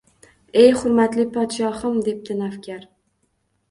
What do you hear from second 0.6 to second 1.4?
Ey, hurmatli